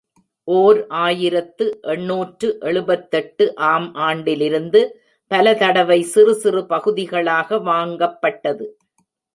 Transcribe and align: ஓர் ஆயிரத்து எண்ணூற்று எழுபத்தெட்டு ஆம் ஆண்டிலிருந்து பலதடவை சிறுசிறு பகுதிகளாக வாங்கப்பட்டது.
ஓர் 0.47 0.79
ஆயிரத்து 0.89 1.65
எண்ணூற்று 1.81 2.47
எழுபத்தெட்டு 2.61 3.45
ஆம் 3.55 3.93
ஆண்டிலிருந்து 3.93 4.81
பலதடவை 5.31 5.99
சிறுசிறு 6.13 6.63
பகுதிகளாக 6.65 7.59
வாங்கப்பட்டது. 7.71 8.67